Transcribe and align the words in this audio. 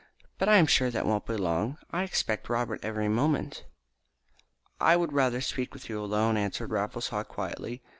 But 0.39 0.49
I 0.49 0.55
am 0.57 0.65
sure 0.65 0.89
that 0.89 1.03
they 1.03 1.07
won't 1.07 1.27
be 1.27 1.35
long. 1.37 1.77
I 1.91 2.01
expect 2.01 2.49
Robert 2.49 2.83
every 2.83 3.07
moment." 3.07 3.65
"I 4.79 4.95
would 4.95 5.13
rather 5.13 5.41
speak 5.41 5.75
with 5.75 5.89
you 5.89 6.01
alone," 6.01 6.37
answered 6.37 6.71
Raffles 6.71 7.09
Haw 7.09 7.21
quietly. 7.23 7.83